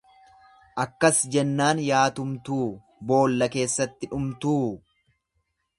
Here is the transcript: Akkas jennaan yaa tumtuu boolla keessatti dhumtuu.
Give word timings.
Akkas 0.83 1.19
jennaan 1.35 1.83
yaa 1.89 2.01
tumtuu 2.21 2.65
boolla 3.13 3.49
keessatti 3.57 4.11
dhumtuu. 4.15 4.61